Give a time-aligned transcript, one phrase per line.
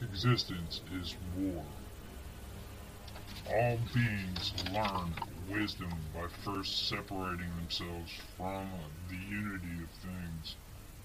[0.00, 1.64] existence is war.
[3.48, 5.14] All beings learn
[5.48, 8.68] wisdom by first separating themselves from
[9.08, 10.56] the unity of things,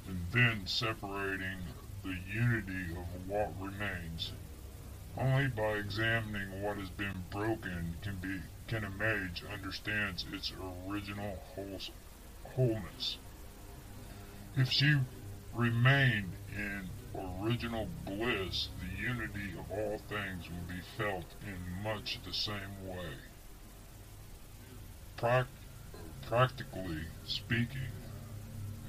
[0.07, 1.59] and then separating
[2.04, 4.31] the unity of what remains.
[5.17, 10.53] Only by examining what has been broken can be can a mage understand its
[10.87, 11.37] original
[12.56, 13.17] wholeness.
[14.56, 14.95] If she
[15.53, 22.33] remained in original bliss, the unity of all things would be felt in much the
[22.33, 23.13] same way.
[25.17, 25.47] Prac
[26.27, 27.91] practically speaking,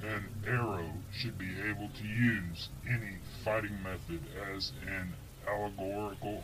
[0.03, 4.21] an arrow should be able to use any fighting method
[4.55, 5.13] as an
[5.47, 6.43] allegorical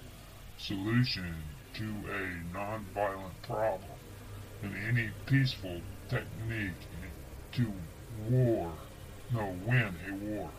[0.58, 1.36] solution
[1.74, 4.00] to a non-violent problem,
[4.64, 6.72] and any peaceful technique
[7.52, 7.72] to
[8.30, 8.74] war,
[9.32, 10.50] no, win a war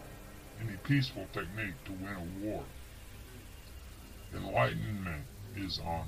[0.60, 2.64] any peaceful technique to win a war.
[4.34, 5.24] Enlightenment
[5.56, 6.04] is honor.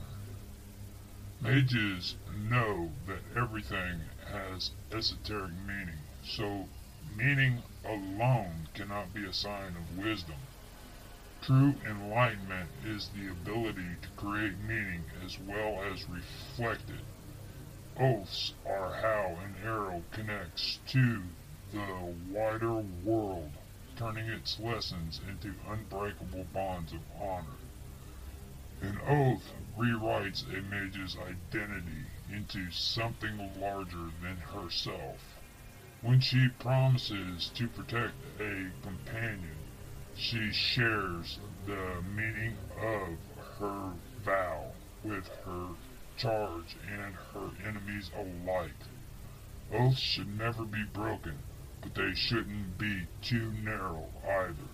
[1.41, 2.17] Mages
[2.49, 6.69] know that everything has esoteric meaning, so
[7.17, 10.37] meaning alone cannot be a sign of wisdom.
[11.43, 17.05] True enlightenment is the ability to create meaning as well as reflect it.
[17.99, 21.23] Oaths are how an arrow connects to
[21.73, 23.53] the wider world
[24.01, 27.45] turning its lessons into unbreakable bonds of honor.
[28.81, 35.21] An oath rewrites a mage's identity into something larger than herself.
[36.01, 39.59] When she promises to protect a companion,
[40.17, 43.19] she shares the meaning of
[43.59, 43.93] her
[44.25, 44.65] vow
[45.05, 45.67] with her
[46.17, 48.71] charge and her enemies alike.
[49.75, 51.37] Oaths should never be broken,
[51.83, 54.69] but they shouldn't be too narrow either,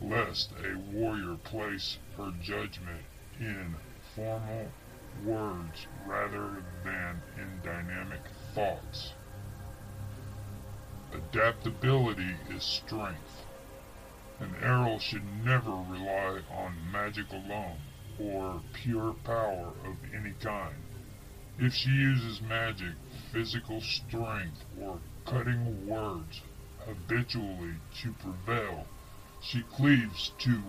[0.00, 3.04] lest a warrior place her judgment
[3.40, 3.74] in
[4.14, 4.70] formal
[5.24, 8.20] words rather than in dynamic
[8.54, 9.12] thoughts.
[11.12, 13.46] Adaptability is strength.
[14.40, 17.78] An arrow should never rely on magic alone
[18.20, 20.76] or pure power of any kind.
[21.58, 22.94] If she uses magic,
[23.32, 25.00] physical strength, or
[25.30, 26.40] cutting words
[26.86, 28.86] habitually to prevail,
[29.42, 30.62] she cleaves to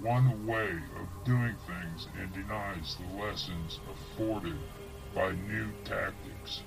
[0.00, 4.56] one way of doing things and denies the lessons afforded
[5.14, 6.62] by new tactics.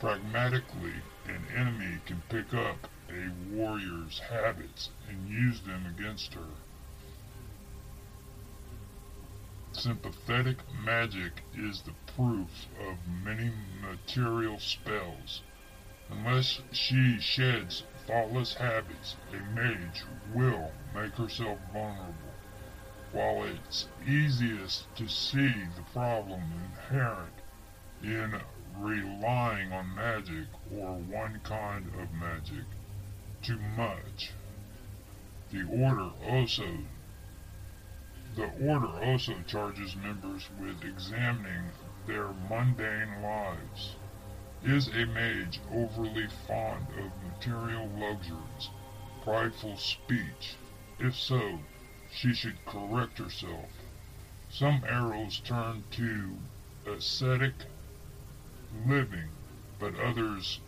[0.00, 0.94] Pragmatically,
[1.26, 6.48] an enemy can pick up a warrior's habits and use them against her.
[9.72, 15.42] Sympathetic magic is the proof of many material spells.
[16.14, 22.34] Unless she sheds thoughtless habits, a mage will make herself vulnerable.
[23.12, 27.32] While it's easiest to see the problem inherent
[28.02, 28.38] in
[28.76, 32.66] relying on magic or one kind of magic
[33.40, 34.32] too much,
[35.50, 36.84] the order also
[38.34, 41.72] the order also charges members with examining
[42.06, 43.96] their mundane lives.
[44.64, 48.70] Is a mage overly fond of material luxuries,
[49.24, 50.54] prideful speech?
[51.00, 51.58] If so,
[52.12, 53.70] she should correct herself.
[54.50, 56.36] Some arrows turn to
[56.86, 57.54] ascetic
[58.86, 59.30] living,
[59.80, 60.60] but others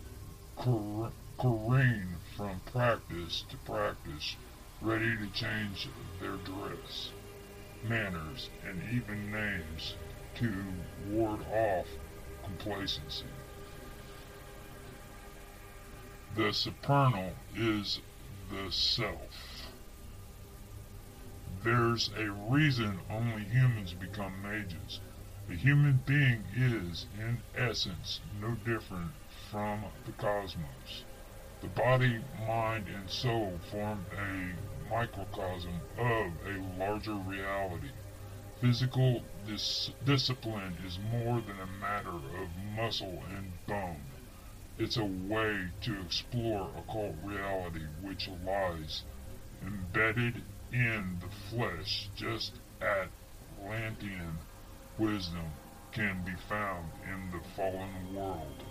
[0.59, 4.35] careen from practice to practice,
[4.81, 5.87] ready to change
[6.19, 7.11] their dress,
[7.85, 9.95] manners, and even names
[10.35, 10.53] to
[11.07, 11.87] ward off
[12.43, 13.27] complacency.
[16.37, 18.01] The supernal is
[18.51, 19.71] the self.
[21.63, 24.99] There's a reason only humans become mages.
[25.49, 29.13] A human being is, in essence, no different
[29.49, 31.05] from the cosmos.
[31.61, 37.93] The body, mind, and soul form a microcosm of a larger reality.
[38.61, 44.14] Physical dis discipline is more than a matter of muscle and bone.
[44.77, 49.05] It's a way to explore occult reality which lies
[49.63, 50.43] embedded
[50.73, 54.37] in the flesh just Atlantean
[54.99, 55.53] wisdom
[55.93, 58.65] can be found in the fallen world.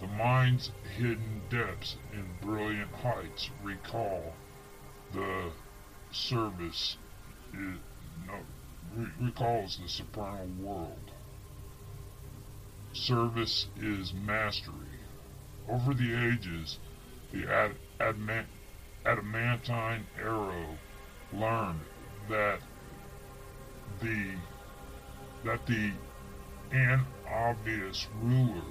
[0.00, 4.34] The mind's hidden depths and brilliant heights recall
[5.12, 5.52] the
[6.10, 6.96] service
[7.52, 7.78] it,
[8.26, 8.38] no,
[8.96, 11.12] re recalls the supernal world.
[12.92, 15.01] Service is mastery.
[15.68, 16.78] Over the ages,
[17.30, 17.76] the ad
[19.04, 20.78] adamantine arrow
[21.32, 21.80] learned
[22.28, 22.60] that
[24.00, 24.36] the
[25.44, 25.92] that the
[26.72, 28.64] inobvious ruler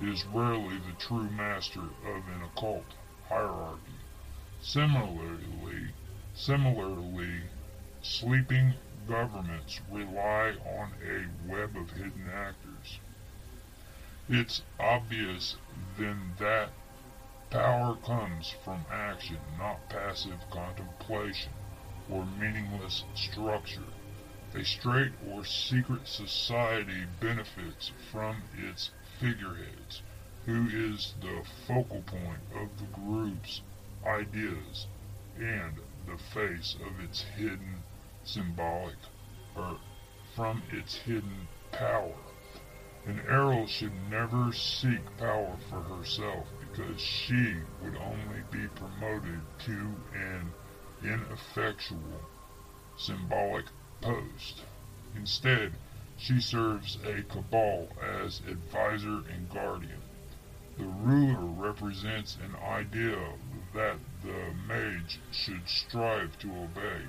[0.00, 2.86] is rarely the true master of an occult
[3.28, 3.98] hierarchy.
[4.60, 5.94] Similarly,
[6.34, 7.42] similarly,
[8.02, 8.74] sleeping
[9.08, 12.98] governments rely on a web of hidden actors.
[14.26, 15.54] It's obvious
[15.98, 16.70] then that
[17.50, 21.52] power comes from action, not passive contemplation
[22.10, 23.92] or meaningless structure.
[24.54, 28.90] A straight or secret society benefits from its
[29.20, 30.00] figureheads,
[30.46, 33.60] who is the focal point of the group's
[34.06, 34.86] ideas
[35.36, 37.82] and the face of its hidden
[38.24, 38.96] symbolic
[39.54, 39.76] or
[40.34, 42.23] from its hidden power.
[43.06, 49.94] An arrow should never seek power for herself because she would only be promoted to
[50.14, 50.50] an
[51.02, 52.22] ineffectual
[52.96, 53.66] symbolic
[54.00, 54.62] post.
[55.14, 55.74] Instead,
[56.16, 60.00] she serves a cabal as advisor and guardian.
[60.78, 63.38] The ruler represents an ideal
[63.74, 67.02] that the mage should strive to obey,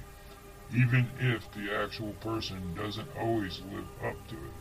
[0.74, 4.54] even if the actual person doesn't always live up to it.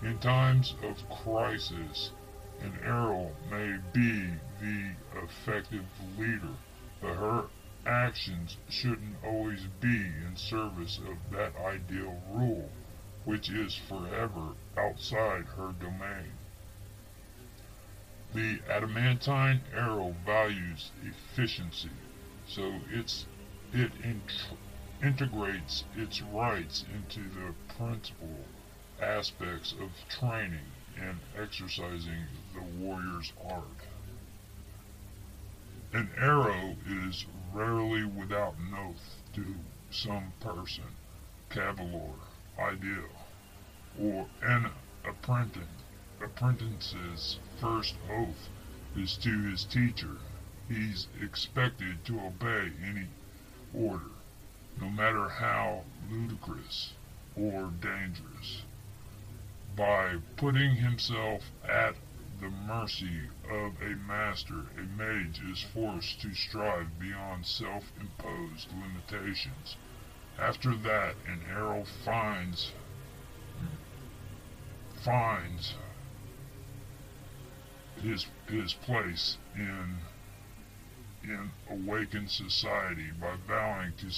[0.00, 2.12] In times of crisis,
[2.60, 4.30] an arrow may be
[4.60, 5.84] the effective
[6.16, 6.54] leader,
[7.00, 7.48] but her
[7.84, 12.70] actions shouldn't always be in service of that ideal rule
[13.24, 16.32] which is forever outside her domain.
[18.32, 21.90] The adamantine arrow values efficiency,
[22.46, 23.26] so it's,
[23.72, 24.48] it int-
[25.02, 28.44] integrates its rites into the principal
[29.00, 30.66] aspects of training
[31.00, 32.24] and exercising
[32.54, 33.62] the warrior's art.
[35.92, 39.54] An arrow is rarely without an oath to
[39.90, 40.84] some person,
[41.50, 42.14] cavalier,
[42.58, 43.08] ideal,
[43.98, 44.70] or an
[45.04, 45.62] apprentice.
[46.20, 48.48] Apprentice's first oath
[48.96, 50.16] is to his teacher.
[50.68, 53.06] He's expected to obey any
[53.72, 54.10] order,
[54.80, 56.92] no matter how ludicrous
[57.36, 58.62] or dangerous.
[59.78, 61.94] By putting himself at
[62.40, 69.76] the mercy of a master, a mage is forced to strive beyond self-imposed limitations.
[70.36, 72.72] After that, an arrow finds
[75.04, 75.76] finds
[78.02, 79.98] his his place in
[81.22, 84.10] in awakened society by vowing to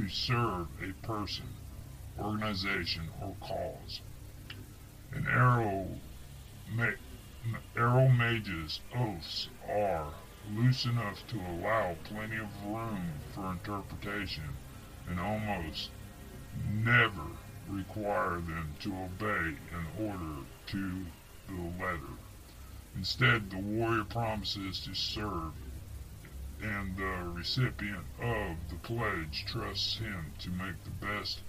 [0.00, 1.48] to serve a person,
[2.20, 4.00] organization, or cause.
[5.10, 5.98] An arrow
[6.68, 6.92] ma-
[7.74, 10.12] arrow mage's oaths are
[10.50, 14.58] loose enough to allow plenty of room for interpretation
[15.08, 15.90] and almost
[16.70, 17.24] never
[17.66, 21.06] require them to obey an order to
[21.46, 22.18] the letter.
[22.94, 25.54] Instead, the warrior promises to serve,
[26.60, 31.40] and the recipient of the pledge trusts him to make the best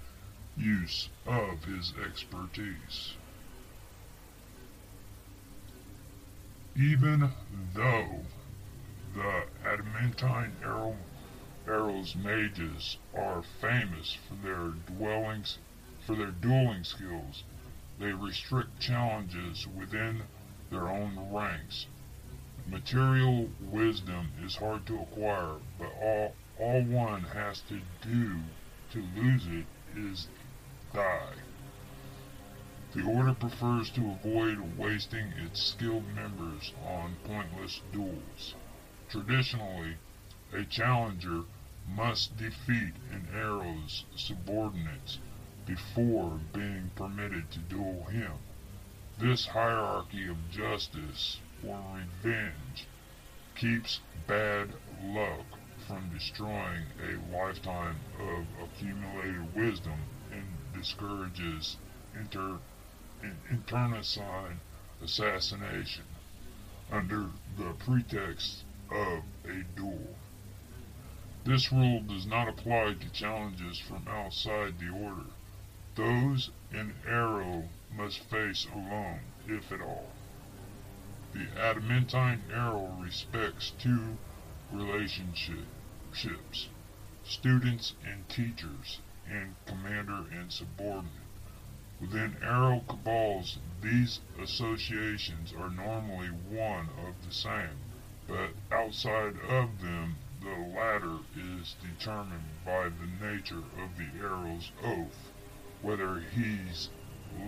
[0.55, 3.18] use of his expertise.
[6.81, 7.29] Even
[7.73, 8.21] though
[9.13, 10.95] the adamantine arrow
[11.67, 15.57] Arrow's mages are famous for their dwellings
[16.05, 17.43] for their dueling skills.
[17.99, 20.23] They restrict challenges within
[20.69, 21.85] their own ranks.
[22.65, 28.39] Material wisdom is hard to acquire, but all all one has to do
[28.91, 29.65] to lose it
[29.97, 30.29] is
[30.93, 31.33] die.
[32.91, 38.55] The Order prefers to avoid wasting its skilled members on pointless duels.
[39.07, 39.97] Traditionally,
[40.51, 41.43] a challenger
[41.87, 45.19] must defeat an arrow's subordinates
[45.67, 48.31] before being permitted to duel him.
[49.19, 52.87] This hierarchy of justice or revenge
[53.55, 55.45] keeps bad luck
[55.77, 59.99] from destroying a lifetime of accumulated wisdom
[60.31, 61.77] and discourages
[62.15, 62.57] inter,
[63.49, 64.59] internecine
[65.03, 66.03] assassination
[66.91, 70.15] under the pretext of a duel.
[71.45, 75.25] This rule does not apply to challenges from outside the order.
[75.95, 80.11] Those in arrow must face alone, if at all.
[81.33, 84.17] The adamantine arrow respects two
[84.71, 86.67] relationships,
[87.23, 88.99] students and teachers,
[89.29, 91.28] and commander and subordinate.
[92.01, 97.77] Within arrow cabals, these associations are normally one of the same,
[98.25, 105.33] but outside of them the latter is determined by the nature of the arrow's oath,
[105.81, 106.89] whether he's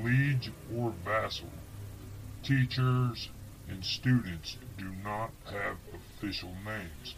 [0.03, 1.51] liege or vassal.
[2.43, 3.29] Teachers
[3.69, 7.15] and students do not have official names,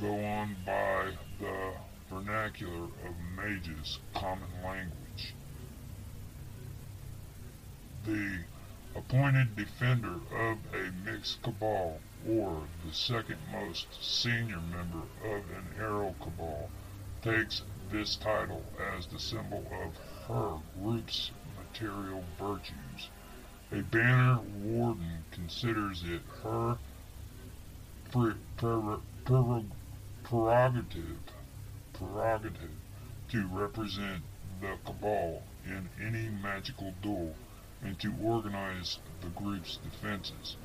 [0.00, 1.74] go on by the
[2.10, 5.01] vernacular of mages' common language.
[8.04, 8.40] The
[8.96, 16.12] appointed defender of a mixed cabal, or the second most senior member of an arrow
[16.20, 16.68] cabal,
[17.22, 18.64] takes this title
[18.96, 23.08] as the symbol of her group's material virtues.
[23.70, 26.78] A banner warden considers it her
[28.10, 29.70] pre- pre- pre-
[30.24, 31.20] prerogative
[31.92, 32.74] prerogative
[33.28, 34.24] to represent
[34.60, 37.36] the cabal in any magical duel
[37.82, 40.56] and to organize the group's defenses.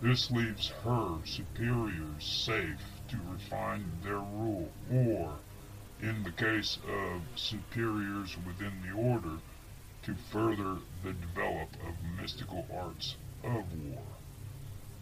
[0.00, 5.32] This leaves her superiors safe to refine their rule, or,
[6.00, 9.38] in the case of superiors within the order,
[10.04, 14.02] to further the develop of mystical arts of war.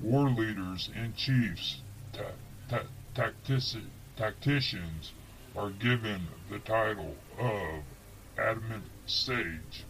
[0.00, 1.82] War leaders and chiefs,
[2.12, 2.32] ta-
[2.68, 2.82] ta-
[3.14, 5.12] tactici- tacticians,
[5.54, 7.82] are given the title of
[8.38, 9.84] Adamant Sage.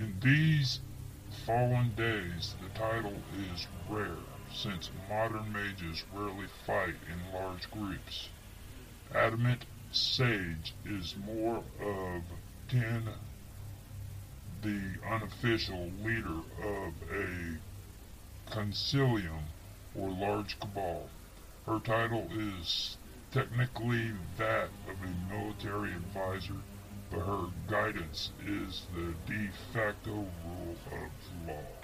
[0.00, 0.78] In these
[1.44, 8.28] fallen days, the title is rare, since modern mages rarely fight in large groups.
[9.12, 12.22] Adamant Sage is more of
[12.68, 13.08] ten
[14.62, 17.58] the unofficial leader of a
[18.52, 19.46] concilium
[19.96, 21.10] or large cabal.
[21.66, 22.96] Her title is
[23.32, 26.62] technically that of a military advisor,
[27.12, 31.77] her guidance is the de facto rule of law.